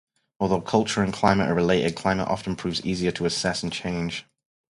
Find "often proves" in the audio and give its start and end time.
2.27-2.83